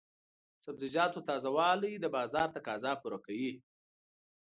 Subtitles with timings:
[0.55, 3.53] د سبزیجاتو تازه والي د بازار تقاضا پوره کوي.